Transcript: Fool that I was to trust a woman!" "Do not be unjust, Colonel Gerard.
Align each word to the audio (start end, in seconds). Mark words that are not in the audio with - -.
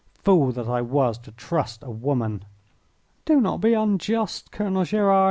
Fool 0.23 0.51
that 0.53 0.67
I 0.67 0.81
was 0.81 1.19
to 1.19 1.31
trust 1.31 1.83
a 1.83 1.91
woman!" 1.91 2.43
"Do 3.23 3.39
not 3.39 3.57
be 3.61 3.75
unjust, 3.75 4.51
Colonel 4.51 4.83
Gerard. 4.83 5.19